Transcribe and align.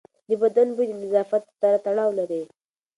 د 0.27 0.29
بدن 0.41 0.67
بوی 0.75 0.87
د 0.89 0.93
نظافت 1.03 1.43
سره 1.59 1.77
تړاو 1.85 2.09
لري. 2.19 2.43